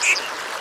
[0.00, 0.59] Revolution.